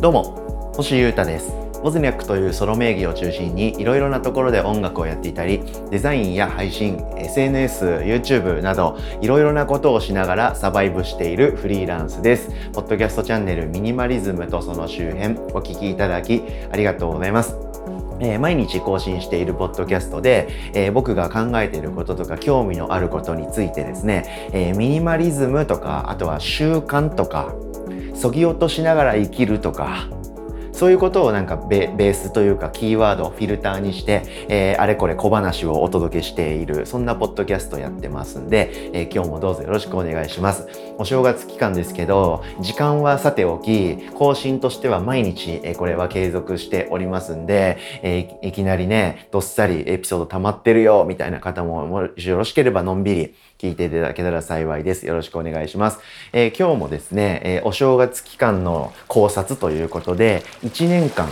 [0.00, 1.52] どうも星優太です。
[1.82, 12.48] ボズニャックというソロ名義を中心にいろいろなところで音楽をやっていたりデザインや配信 SNS、YouTube などいろいろなことをしながらサバイブしているフリーランスです。
[12.72, 17.58] ポッドキャストチャンネルミニマリズムとその周辺お聞きいただきありがとうございます。
[18.20, 27.54] え、毎日更新しているポッドキャストで、え、僕が考えていることとか興味のあることについてですね、え、ミニマリズムとかあとは習慣とか
[28.14, 30.08] そぎ落としながら生きるとか
[30.80, 40.66] そういうことをなんかベースというかキーワードフィルターにして、えー、あれこれ小話をお届けしているそんなポッドキャストやってますんで、えー、今日もどうぞよろしくお願いします。
[40.96, 55.06] お正月期間ですけど時間はさておき更新としては毎日、えー、これは継続しておりますんで、えいきなりねどっさりエピソード溜まってるよみたいな方ももしよろしければのんびり聞いていただけたら幸いです。
[55.06, 55.98] よろしくお願いします。
[56.32, 61.28] えー、今日もですね、えー、お正月期間の考察ということで、1年間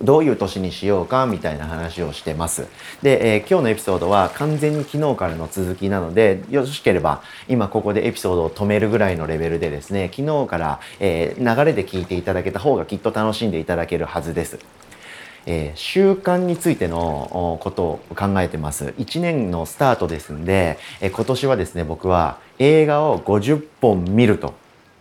[0.00, 2.66] どういう年にしようかみたいな話をしてます。
[3.02, 14.58] で、えー、今日のエピソードは完全に昨日からの続きなので、よろしければ今ここでエピソードを止めるぐらいのレベルでですね、昨日から、えー、流れで聞いていただけた方がきっと楽しんでいただけるはずです。
[15.46, 18.94] えー、習慣についてのことを考えてます。
[18.98, 24.54] 1年のスタートですんで、えー、今年はですね、僕は映画を50本見ると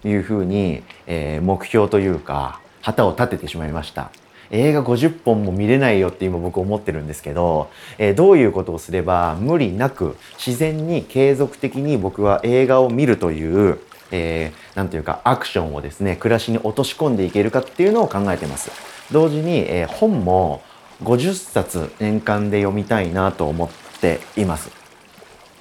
[0.03, 4.11] いうふうに、えー、目標というか、旗を立ててしまいました。
[4.51, 13.79] 映画50本も見れないよって今僕思ってるんですけど、えー、どういうことをすれば無理なく自然に継続的に僕は映画を見るという、
[14.11, 18.94] えー、なんていうかアクションをですね、暮らしに落とし込んでいけるかっていうのを考えてます。
[19.11, 20.61] 同時に、えー、本も
[21.03, 24.71] 50冊年間で読みたいなと思っています。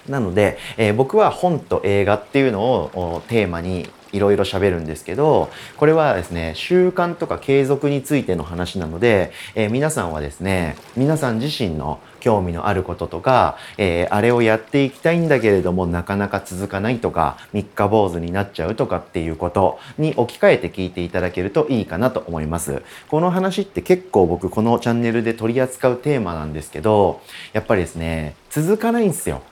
[0.09, 22.83] なので、えー、僕は本と映画っていうのをテーマにいろいろ喋るんですけど、これはですね、習慣とか継続についての話なので、えー、皆さんはですね、皆さん自身の興味のあることとか、えー、あれをやっていきたいんだけれどもなかなか続かないとか、三日坊主になっちゃうとかっていうことに置き換えて聞いていただけるといいかなと思います。
[23.09, 27.21] この話って結構僕このチャンネルで取り扱うテーマなんですけど、
[27.53, 29.43] やっぱりですね、続かないんですよ。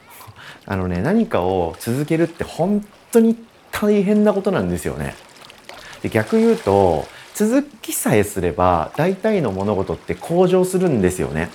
[0.64, 3.36] あのね、何かを続けるって本当に
[3.72, 5.16] 大変なことなんですよね。
[6.02, 11.50] で逆言うと続きさえすれば大体の物事って向上するんですよね。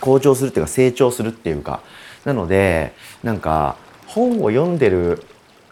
[0.00, 1.80] 向上するっていうか成長するっていうか。
[2.24, 2.92] なので
[3.22, 3.76] なんか
[4.06, 5.22] 本を読んでる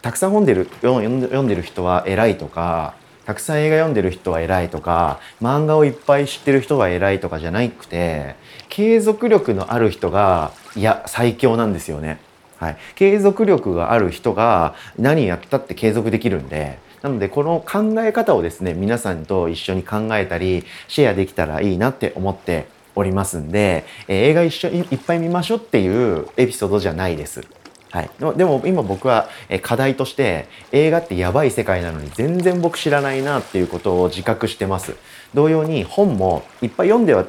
[0.01, 2.95] たくさん本でる読んでる人は偉いとか
[3.25, 8.35] たくさん映画読んでる人は偉いとか漫画をいっぱい知ってる人は偉いとかじゃなくて
[8.69, 12.19] 継続力のある人がいや最強なんですよね。
[12.59, 27.47] はい、継続力がある人が何やったって継続できるんでなのでこの考え方をですね皆さんと一緒に考えたりシェアできたらいいなって思っておりますんで、えー、映画一緒にいっぱい見ましょうっていうエピソードじゃないです。
[27.91, 29.29] はい、でも今僕は
[29.63, 34.95] 課題として映画ってやばい世界なのに全然僕知らないなっていうことを自覚してます。
[35.33, 37.25] 同様に本もいっぱい読んでは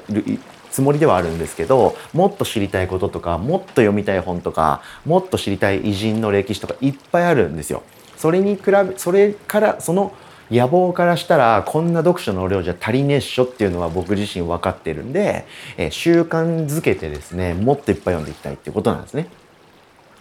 [0.70, 7.82] つもりではあるんですけどもっと知りたいこととかもっと読みたい本とかもっと知りたい偉人の歴史とかいっぱいあるんですよ。
[8.16, 10.12] それに比べそれからその
[10.50, 19.28] 野望からしたらこんな読書の量じゃ足りねえっしょっていうのは僕自身分かってるんで、え、習慣づけてですねもっといっぱい読んでいきたいっていうことなんですね。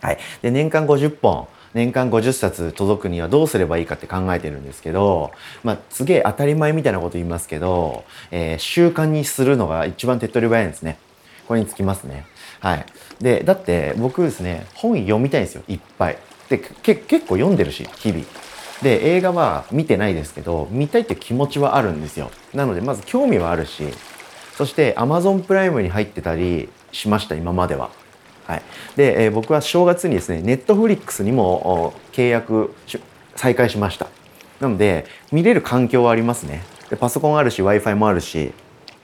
[0.01, 5.31] はい、で年間50本年間50冊届くにはどうすればいいかって考えてるんですけど、
[5.63, 10.97] まあ、すげえ当たり前みたいなこと言いますけど、えー、習慣にするのが一番手っ取り早いんですね。
[11.47, 12.25] これにつきますね。
[12.59, 12.85] はい。
[13.21, 16.17] で、だって僕ですね、本読みたいんですよ、いっぱい。
[16.49, 18.23] で、け結構読んでるし、日々。
[18.81, 22.31] で、映画は見てないですけど、見たいって気持ちはあるんですよ。
[22.53, 23.83] なので、まず興味はあるし、
[24.55, 27.89] そして Amazon プライムに入ってたりしました、今までは。
[28.49, 28.63] はい、
[28.95, 32.73] で、えー、僕は正月にですねネットフリックスにも契約
[33.35, 34.07] 再開しました。
[34.59, 36.63] なので見れる環境はありますね。
[36.89, 38.51] でパソコンあるし w i f i もあるし、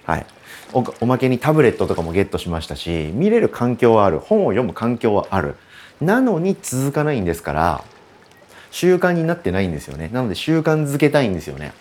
[0.04, 0.26] はい、
[0.74, 4.18] おおまけにタブレットとかもゲットしましたし見れる環境はある。
[4.18, 5.56] 本を読む環境はある。
[6.02, 7.84] なのに続かないんですから
[8.72, 10.10] 習慣になってないんですよね。
[10.12, 11.72] なので習慣づけたいんですよね。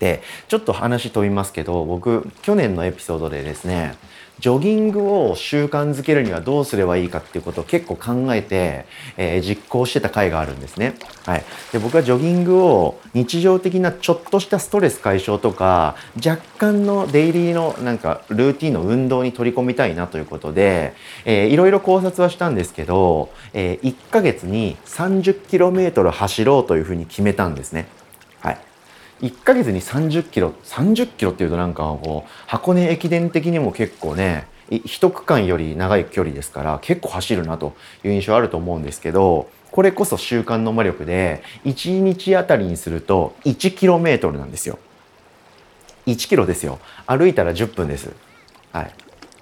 [0.00, 3.94] でちょっと話飛びますけど僕去年のエピソードでですね
[4.40, 8.86] ジョギングを習慣づけるにはどうすればいいかっていうことを結構考えて、
[9.16, 10.94] えー、実行してた回があるんですね。
[11.24, 11.44] はい。
[11.72, 20.94] で、僕はジョギングを日常的なちょっとしたストレス解消とか、若干のデイリーのなんかルーティンの運動に取り込みたいなということで、
[21.24, 27.86] えー、いろいろ考察はしたんですけど、えー、1ヶ月に 30km 走ろうというふうに決めたんですね。
[29.22, 37.74] 1ヶ月に30キロ30キロっていうとなんかこう箱根駅伝的にも結構ね一区間より長い距離ですから結構走るなと
[38.04, 44.78] いう印象あると思うんですけどこれこそ習慣の魔力で1日あたりにすると 1km なんですよ。
[46.06, 46.78] 1キロですよ。
[47.06, 48.10] 歩いたら10分です。
[48.72, 48.92] はい。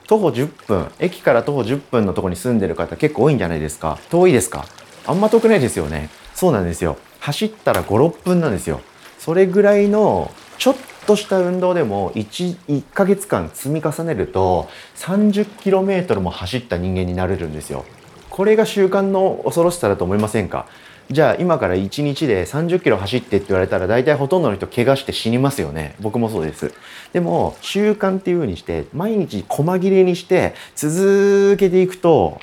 [0.07, 3.99] 徒歩10分駅から徒歩10分のとこに住んでる方結構多いんじゃないですか。
[4.09, 4.67] 遠いですか。
[5.07, 6.11] あんま遠くないですよね。
[6.35, 6.97] そうなんですよ。
[7.19, 8.81] 走ったら56分なんですよ。
[9.21, 10.77] それぐらいのちょっ
[11.07, 17.85] とした運動でも 1, 1ヶ月間積み重ねると 30km も走った人間になれるんですよ。
[18.31, 20.67] これが習慣の恐ろしさだと思いませんか？
[21.11, 25.97] じゃあ今から1日で30キロ走ってって言われたら大体ほとんどの人怪我して死にますよね。
[26.01, 26.73] 僕もそうです。
[27.13, 32.41] でも習慣っていう風にして毎日細切れにして続けていくと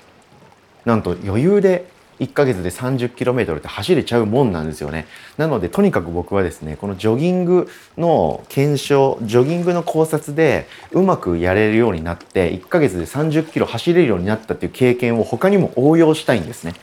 [0.85, 1.87] なんと余裕で
[2.19, 5.07] 1ヶ月で 30km って走れちゃうもんなんですよね。
[5.37, 16.73] なのでとにかく僕はですねこのジョギングの検証ジョギングの考察でうまくやれるようになって1ヶ月で 30km 走れるようになったっていう経験を他にも応用したいんですね。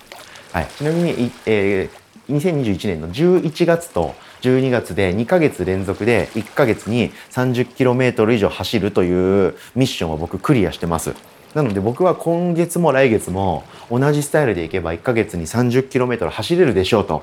[0.52, 11.14] はい、ちなみに、えー、2021年の11月と12月で2ヶ月連続で1ヶ月に 30km 以上走るというミッションを僕クリアしてます。
[11.54, 17.22] なので僕は今月も来月も同じスタイルでいけば1ヶ月に 30km 走れるでしょうと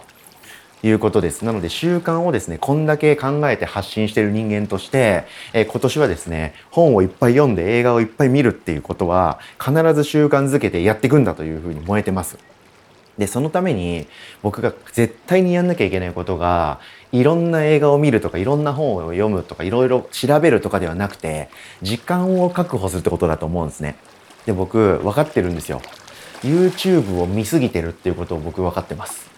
[0.83, 1.44] いうことです。
[1.44, 12.38] なので習慣をですね、こんだけ考えて発信してる人間として、えー、今年はですね、本をいっぱい読んで映画をいっぱい見るっていうことは必ず習慣づけてやっていくんだというふうに燃えてます。
[13.18, 14.07] で、そのために
[14.42, 16.80] 僕が絶対にやんなきゃいけないことが、
[17.12, 21.50] いろんな映画を見るとか、いろんな本を読むとか、いろいろ調べるとかではなくて、
[21.81, 23.98] 時間を確保するってことだと思うんですね。
[24.46, 25.82] で僕分かってるんですよ。
[26.44, 29.30] YouTube を見すぎてるっていうことを僕分かってます。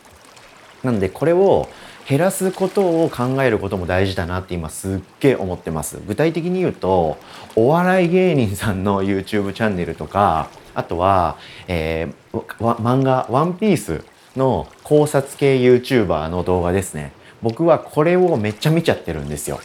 [0.83, 1.69] なんでこれを
[2.07, 5.99] 減らすことを考えることも大事だなって今すっげえ思ってます。
[6.05, 7.17] 具体的に言うと
[7.55, 14.03] お笑い芸人さんの YouTube チャンネルとかあとは、えー、漫画「ワンピース
[14.35, 17.11] の考察系 YouTuber の動画ですね。
[17.41, 19.59] 僕はこれをめっちゃ見ちゃってるんですよ。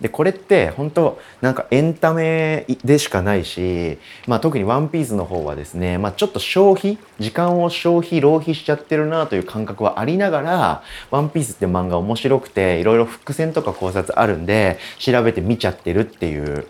[0.00, 16.66] でこれって本当なんかエンタメでしかないし、まあ、特に「ワンピースの方はですね、まあ、ちょっと消費時間を消費浪費しちゃってるなという感覚はありながら「ワンピースって漫画面白くていろいろ伏線とか考察あるんで調べて見ちゃってるっていう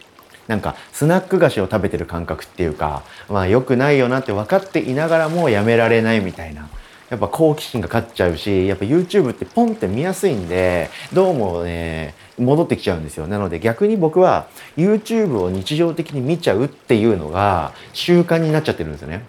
[0.47, 6.69] なんかスナック菓子を食べてる感覚っていうかまあ良くないよなって分かっていながらもやめられないみたいな。
[7.11, 19.25] やっぱ好奇心が勝っちゃうしやっぱ YouTube ってポンって見やすいんでどうもね戻ってきちゃうんですよなので逆に僕は YouTube を日常的に見ちゃうっていうのが習慣になっちゃってるんですよね。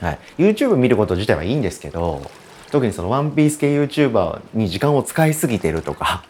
[0.00, 2.30] はい、YouTube 見ること自体はいいんですけど
[2.70, 6.24] 特にそのワンピース系 YouTuber に時間を使いすぎてるとか、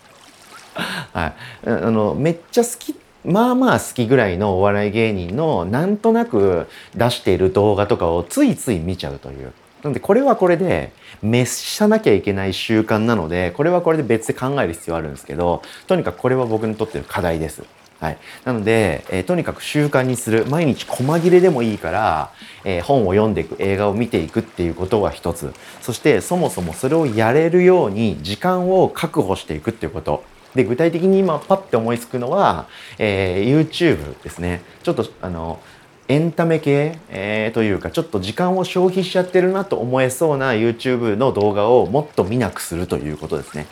[1.12, 1.34] はい、
[1.66, 2.94] あのめっちゃ好き
[3.24, 9.52] まあまあ好きぐらいのお笑い芸人のなんとなく出している動画とかをついつい見ちゃうという。
[9.86, 10.90] なのでこれはこれで
[11.22, 17.62] 滅さなきゃいけない習慣なのでこれはこれで別で考える必要あるんですけどとにかくこれは僕にとっての課題です。
[18.00, 20.44] はい、なので、えー、とにかく習慣にする。
[20.46, 22.30] 毎日細切れでもいいから、
[22.62, 25.50] えー、本を読んでいく映画を見ていくっていうことは一つ。
[25.80, 30.24] そしてそもそもそれをやれるように時間を確保していくっていうこと。
[30.54, 32.66] で具体的に今パッて思いつくのは、
[32.98, 34.60] えー、YouTube ですね。
[34.82, 35.60] ちょっとあの
[36.08, 43.66] エンタメ系、えー、というかちょっと時間を消費しちゃってるなと思えそうな YouTube の動画をもっと見なくするということですね。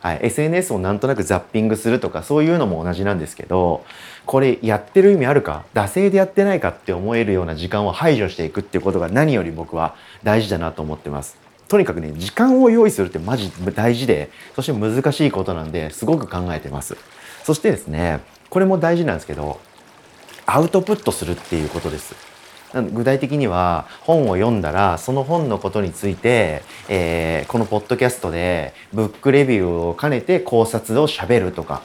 [0.00, 3.84] はい、SNS をなんとなくザッピングするとかそういうのも同じなんですけど
[4.26, 5.64] これやってる意味あるか？
[5.74, 11.36] 惰性でやってないかって思えるような時間を排除していくっていうことが何より僕は大事だなと思ってます。
[11.68, 16.96] とにかくね時間を用意するってマジ大事でそして難しいことなんですごく考えてます。
[17.44, 19.60] そしてですねこれも大事なんですけど
[20.46, 22.32] アウトプットするっていうことです。
[22.92, 31.82] 具体的には本を読んだらその本のことについて、えー、このポッドキャストでブックレビューを兼ねて考察をしゃべるとか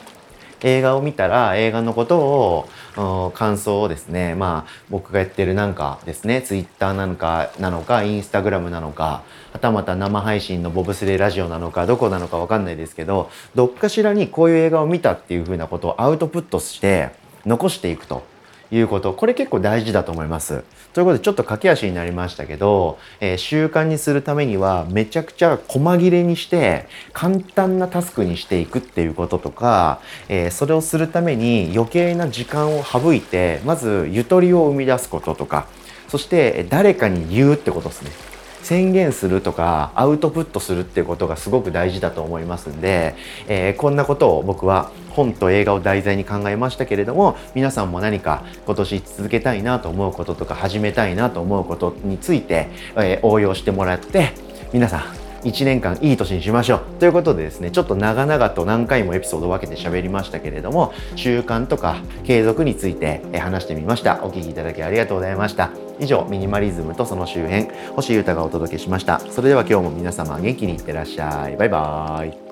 [0.62, 9.22] 映画を見たら映画のことを感想をですねまあ僕がやってるなんかですねツイッターなのかなのかインスタグラムなのか
[9.52, 17.10] はたまた生配信のボブスレーラジオなのかどこなのかわかんないですけどどっかしらにこういう映画を見たっていうふうなことをアウトプットして
[17.46, 18.37] 残していくと。
[18.70, 20.62] いうことこれ結構大事だと思います。
[20.92, 35.66] ということでちょっと駆け足になりましたけど、えー、習慣にするためにはめちゃくちゃ細切れにして簡単なタスクにしていくっていうこととか、えー、それをするために余計な時間を省いてまずゆとりを生み出すこととか
[36.08, 38.37] そして誰かに言うってことですね。
[38.68, 43.14] 宣言するとかアウトプットするっていうことがすごく大事だと思いますんで、
[43.46, 54.32] えー、こんなことを僕は本と映画を題材に考えましたけれども皆さんも何か今年続けたいなと思うこととか始めたいなと思うことについて、えー、応用してもらって
[54.74, 56.80] 皆さん1年間いい年にしましょう。
[57.00, 64.20] ということでですねちょっと長々と何回もエピソードを分けて喋りましたけれども習慣とか継続について話してみました。
[64.24, 65.70] お聴きいただきありがとうございました。
[66.00, 69.20] 以上ミニマリズムとその周辺星優太がお届けしました。
[69.20, 71.56] それでは今日も皆様元気にいってらっしゃい。
[71.56, 72.47] バイバーイ。